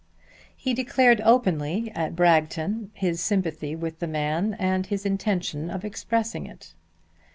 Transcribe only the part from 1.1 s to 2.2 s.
openly at